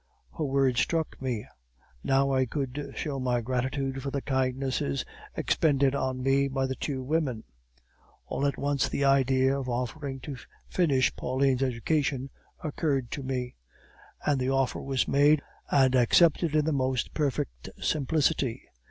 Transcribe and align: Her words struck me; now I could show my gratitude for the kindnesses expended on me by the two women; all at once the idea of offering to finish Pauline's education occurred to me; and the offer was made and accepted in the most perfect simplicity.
Her 0.35 0.45
words 0.45 0.79
struck 0.79 1.21
me; 1.21 1.45
now 2.03 2.33
I 2.33 2.47
could 2.47 2.93
show 2.95 3.19
my 3.19 3.39
gratitude 3.41 4.01
for 4.01 4.09
the 4.09 4.23
kindnesses 4.23 5.05
expended 5.35 5.93
on 5.93 6.23
me 6.23 6.47
by 6.47 6.65
the 6.65 6.73
two 6.73 7.03
women; 7.03 7.43
all 8.25 8.47
at 8.47 8.57
once 8.57 8.89
the 8.89 9.05
idea 9.05 9.55
of 9.55 9.69
offering 9.69 10.19
to 10.21 10.37
finish 10.67 11.15
Pauline's 11.15 11.61
education 11.61 12.31
occurred 12.63 13.11
to 13.11 13.21
me; 13.21 13.53
and 14.25 14.41
the 14.41 14.49
offer 14.49 14.81
was 14.81 15.07
made 15.07 15.43
and 15.69 15.93
accepted 15.93 16.55
in 16.55 16.65
the 16.65 16.73
most 16.73 17.13
perfect 17.13 17.69
simplicity. 17.79 18.63